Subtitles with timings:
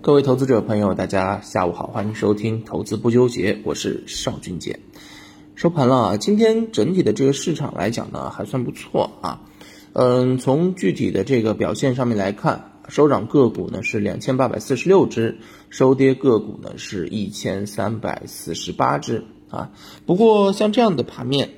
[0.00, 4.78] 各位投资者朋友，大家下午好，欢迎收听《投资不纠结》，我是邵军杰。
[5.54, 9.42] 收盘了啊，今天整体的这个市场来讲呢，还算不错啊。
[9.92, 15.38] 嗯，从具体的这个表现上面来看，收涨个股呢是两千八百四十六只，
[15.68, 19.72] 收跌个股呢是一千三百四十八只啊。
[20.06, 21.50] 不过像这样的盘面，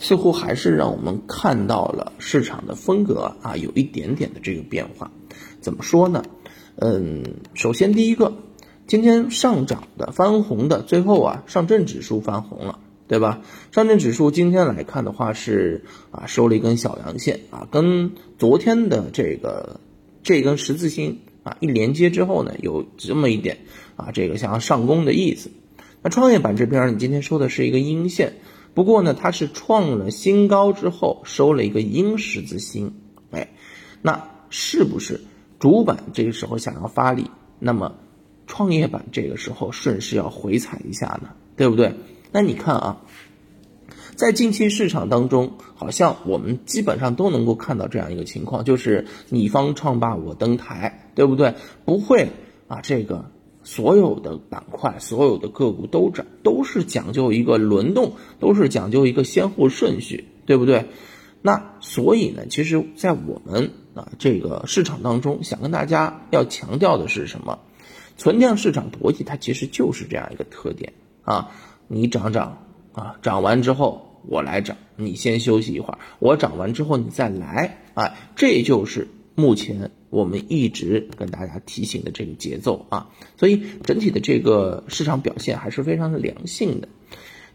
[0.00, 5.12] 似乎还是让我们看到了市场的风格啊，有一点点的这个变化。
[5.60, 6.24] 怎么说呢？
[6.80, 7.24] 嗯，
[7.54, 8.36] 首先第一个，
[8.86, 12.78] 今天上涨的翻红的，最后啊，上证指数翻红了，
[13.08, 13.42] 对吧？
[13.72, 19.80] 上证指数今天来看的话是啊，收了一根小阳线啊，跟昨天的这个
[20.22, 23.58] 这根十字星啊一连接之后呢，有这么一点
[23.96, 25.50] 啊，这个想要上攻的意思。
[26.00, 28.34] 那创业板这边，你今天收的是一个阴线，
[28.72, 32.94] 不过呢，它是创了新高之后收了一个阴十字星，
[33.32, 33.48] 哎，
[34.00, 35.20] 那是不是？
[35.58, 37.94] 主板这个时候想要发力，那么
[38.46, 41.94] 创业板这个时候顺势要回踩一下呢，对不对？
[42.30, 43.02] 那你看啊，
[44.14, 51.54] 在近期市场当中，好像我们基本上都能够看到这样一个情况，就是你方唱罢我登台，对不对？
[51.84, 52.28] 不会
[52.68, 53.30] 啊，这个
[53.64, 60.86] 所有的板块、所有的个股都涨，都是讲究一个轮动，都是讲究一个先后顺序，对不对？
[61.40, 67.60] 那所以呢，其实，在我们啊这个市场当中，想跟大家要强调的是什么？
[68.16, 71.50] 存量市场逻辑它其实就是这样一个特点啊，
[71.86, 86.88] 你涨涨啊，涨完之后我来涨，你先休息一会儿，我涨完之后你再来，啊，这就是目前我们一直跟大家提醒的这个节奏啊，所以整体的这个市场表现还是非常的良性的。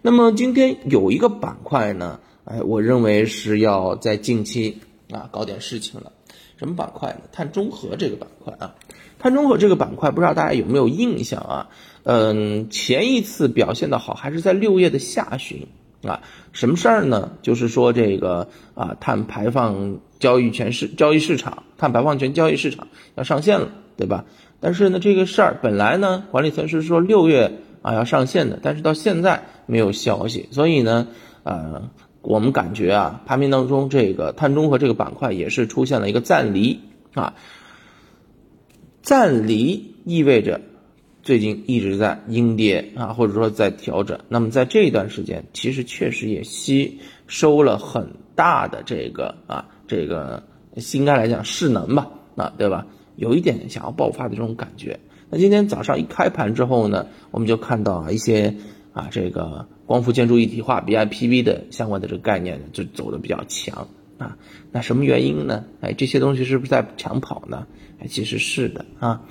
[0.01, 2.21] 那么今天有一个板块呢。
[2.45, 4.79] 哎，我认为是要在近期
[5.11, 6.11] 啊搞点事情了。
[6.57, 7.21] 什么板块呢？
[7.31, 8.75] 碳中和这个板块啊，
[9.17, 11.69] 碳中和这个板块，不知道大家有没有印象啊？
[12.03, 15.67] 嗯，前一次表现的好还是在六月的下旬
[16.03, 16.21] 啊。
[16.51, 17.33] 什么事儿呢？
[17.41, 24.25] 就是说这个啊，碳排放交易权市交易市场，碳排放权交易市场要上线了，对吧？
[24.59, 31.07] 但是呢，这个事儿本来呢，管理层是说六月啊要上线的，但是到现在没有消息，所以呢，
[31.43, 31.89] 呃。
[32.23, 36.79] 我们感觉啊，盘面当中这个碳中和这个板块也是出现了一个暂离
[37.13, 37.35] 啊，
[39.01, 40.61] 暂离意味着
[41.21, 44.17] 最近一直在阴跌啊，或者说在调整。
[44.29, 46.97] 那么在这一段时间，其实确实也吸
[47.27, 50.41] 收了很大的这个啊，这个
[50.93, 52.87] 应该来讲势能吧，啊，对吧？
[53.17, 54.97] 有一点想要爆发的这种感觉。
[55.29, 58.55] 那今天早上一开盘之后呢，我们就看到啊一些。
[58.93, 63.87] 啊，这个光伏建筑一体化 BIPV 的相关的这个概念就走的比较强
[64.17, 64.37] 啊。
[64.71, 65.65] 那什么原因呢？
[65.81, 67.67] 哎，这些东西是不是在抢跑呢？
[67.99, 69.21] 哎，其实是的啊。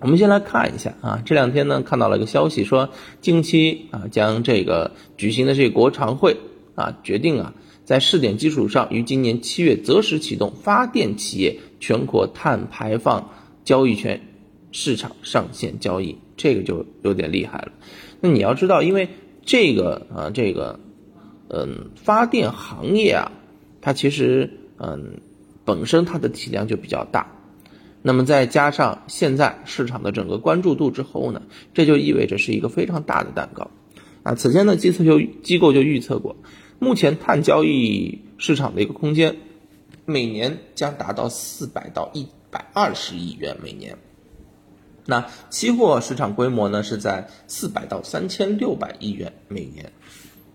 [0.00, 6.36] 我们先来看一下啊，这两天呢看到了一个消息，说近期啊将这个举行的这个国常会
[6.74, 7.54] 啊决定啊
[7.84, 13.30] 在试点基础上，于今年七月择时启动发电企业全国碳排放
[13.64, 14.20] 交易权
[14.76, 17.70] 市场上线交易，这个就有点厉害了。
[18.20, 19.08] 那你要知道，因为
[19.44, 20.80] 这个啊，这个，
[21.48, 23.30] 嗯，发电行业啊，
[23.80, 25.20] 它其实嗯，
[25.64, 27.30] 本身它的体量就比较大，
[28.02, 31.42] 那么再加上现在市场的整个关注度之后呢，
[31.72, 33.70] 这就意味着是一个非常大的蛋糕
[34.24, 34.34] 啊。
[34.34, 36.34] 此前呢，机测就机构就预测过，
[36.80, 39.36] 目前碳交易市场的一个空间，
[40.04, 43.96] 每年将达到四百到一百二十亿元每年。
[45.06, 49.92] 那期货市场规模呢是在四百到三千六百亿元每年，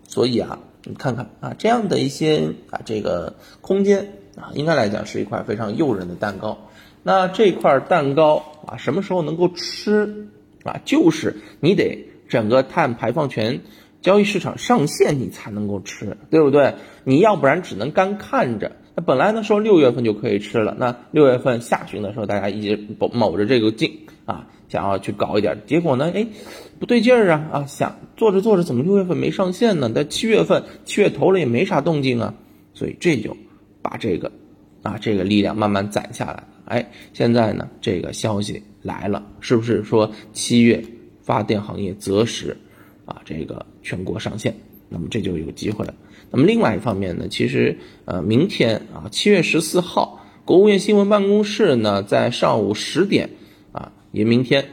[0.08, 6.58] 所以啊，你看看啊，这样的一些啊这个空间啊，应该来讲是一块非常诱人的蛋糕。
[7.04, 10.28] 那这块蛋糕啊，什么时候能够吃
[10.64, 10.82] 啊？
[10.84, 13.62] 就是你得整个碳排放权
[14.02, 16.76] 交易市场上线，你才能够吃，对不对？
[17.04, 18.72] 你要不然只能干看着。
[18.96, 22.80] 那本来呢说六月份就可以吃了，那六月份下旬的时候，大家一直
[23.14, 24.08] 卯着这个劲。
[24.30, 26.28] 啊，想要去搞一点，结果呢，哎，
[26.78, 27.50] 不对劲儿啊！
[27.52, 29.90] 啊，想做着做着，怎么六月份没上线呢？
[29.90, 32.32] 在七月份，七月头了也没啥动静啊，
[32.76, 33.36] 所以这就
[33.82, 34.32] 把这个
[34.84, 36.48] 啊这个力量慢慢攒下来了。
[36.66, 40.80] 哎，现在呢，这个消息来了，是不是说七月
[41.24, 42.56] 发电行业择时
[43.06, 44.56] 啊这个全国上线？
[44.90, 45.94] 那么这就有机会了。
[46.30, 47.76] 那么另外一方面呢，其实
[48.06, 53.28] 呃，明天啊，七月十四号，国务院新闻办公室呢在上午十点。
[54.12, 54.66] 也明天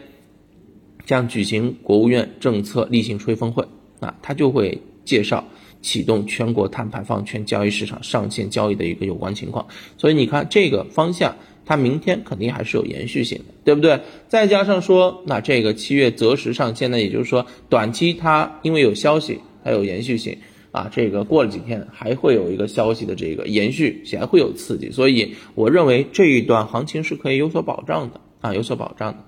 [1.04, 3.66] 将举行国务院政策例行吹风会
[4.00, 5.44] 啊，他就会介绍
[5.80, 9.66] 启动全国碳排放权交易市场上线交易的一个有关情况。
[9.96, 14.00] 所以你看这个方向它明天肯定还是有延续性的，对不对？
[14.28, 20.38] 再加上说，那这个七月择时上线呢，也就是说短期它因为有消息，它有延续性
[20.70, 29.18] 啊，这个过了几天还会有一个消息的这个延续，还会有刺激，所以我认为这一段行情是可以有所保障的啊，有所保障的。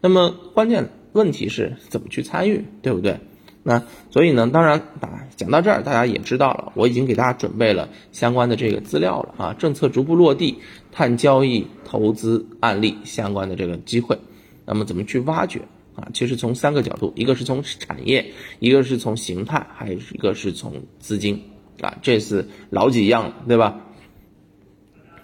[0.00, 3.20] 那么关键问题是怎么去参与，对不对？
[3.66, 10.58] 那所以呢，当然，打讲到这儿，大家也知道了，我已经给大家准备了相关的这个资料了啊，政策逐步落地，
[10.92, 14.18] 碳交易投资案例相关的这个机会，
[14.66, 15.62] 那么怎么去挖掘
[15.94, 16.08] 啊？
[16.12, 21.42] 其实从三个角度，一个是从产业，一个是从形态，还有一个是从资金
[21.80, 23.80] 啊，这是老几样，对吧？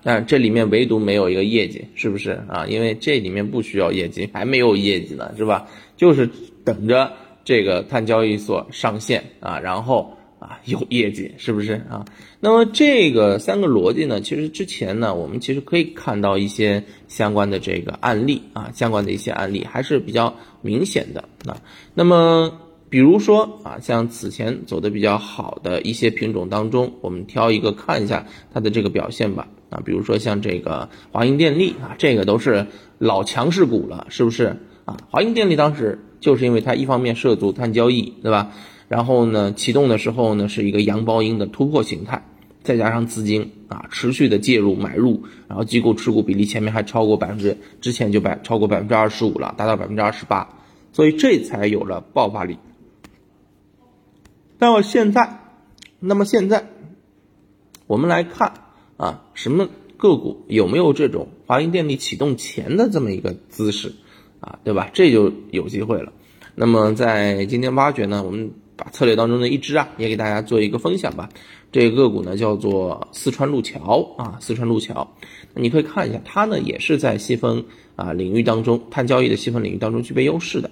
[0.02, 2.66] 但这里面唯独没有一个业绩，是不是啊？
[2.66, 5.68] 因为这里面不需要业绩，还没有业绩呢，是吧？
[5.96, 6.28] 就是
[6.64, 7.12] 等着。
[7.42, 12.04] 这个碳交易所上线啊，然后啊 有业绩，是不是啊？
[12.38, 21.60] 那么这个三个逻辑呢，其实之前呢，我们其实可以看到一些相关的这个案例啊，相关的一些案例还是比较明显的啊。
[21.94, 22.60] 那么
[22.90, 29.80] 比如说啊，像此前走的比较好的一些品种当中，我们挑一个看一下它的这个表现吧啊。
[29.84, 32.66] 比如说像这个华英电力啊，这个都是
[32.98, 34.98] 老强势股了，是不是啊？
[35.10, 36.00] 华英电力当时。
[36.20, 38.52] 就是因为它一方面涉足碳交易，对吧？
[38.88, 42.26] 然后呢，启动的时候呢是一个阳包阴的突破形态，
[42.62, 50.46] 再加上资金啊持续的介入买入，然后机构持股比例前面还超过百分之，之前就百超过百分之二十五了，达到百分之二十八，
[50.92, 52.58] 所以这才有了爆发力。
[54.58, 55.38] 到现在，
[56.00, 56.66] 那么现在
[57.86, 58.52] 我们来看
[59.00, 59.66] 啊，什么
[59.96, 63.90] 个股有没有这种华银电力启动前的这么一个姿势？
[64.40, 64.90] 啊，对吧？
[64.92, 66.12] 这就有机会了。
[66.54, 71.30] 那么在今天挖掘呢，我们把策略当中的一支啊，也给大家做一个分享吧。
[71.72, 75.10] 这个个股呢叫做四川路桥啊，四川路桥。
[75.54, 77.64] 你可以看一下，它呢也是在细分
[77.96, 80.70] 啊领域当中，碳交易的细分领域当中具备优势的。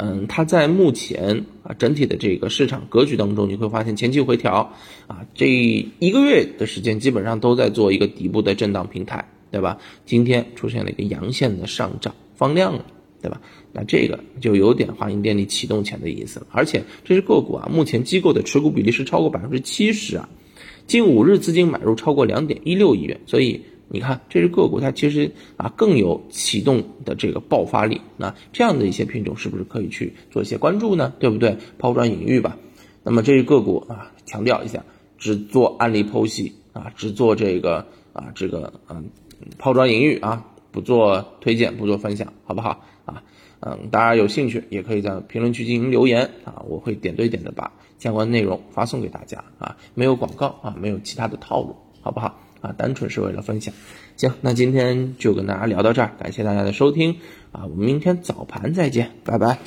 [0.00, 4.72] 嗯，它在目前啊整体的这个市场格局当中，你会发现前期回调
[5.08, 9.76] 啊，这一个月的时间基本上都在做一个底部的震荡平台，对吧？
[10.06, 12.14] 今天出现了一个阳线的上涨。
[12.36, 12.86] 放量了，
[13.20, 13.40] 对吧？
[13.72, 16.46] 那这个就有点华银电力启动前的意思了。
[16.52, 20.28] 而且这是个股啊，目前机构的持股比例是超过百分之七十啊，
[20.86, 23.18] 近五日资金买入超过两点一六亿元。
[23.26, 28.00] 所以你看，这是个股，它其实啊更有启动的这个爆发力。
[28.16, 31.12] 那这样的一些品种是不是可以去做一些关注呢？
[31.18, 31.56] 对不对？
[31.78, 32.56] 抛砖引玉吧。
[33.02, 34.84] 那么这只个股啊，强调一下，
[35.16, 39.10] 只做案例剖析啊，只做这个啊这个嗯
[39.58, 40.44] 抛砖引玉啊。
[40.70, 43.22] 不做推荐，不做分享，好不好啊？
[43.60, 52.74] 嗯，大家有兴趣也可以在评论区进行留言啊，我会点对点的把相关内容发送给大家啊，没有广告啊，没有其他的套路，好不好啊？
[52.76, 53.74] 单纯是为了分享。
[54.16, 57.16] 行，那今天就跟大家聊到这儿，感谢大家的收听
[57.52, 59.58] 啊，我们明天早盘再见，拜拜。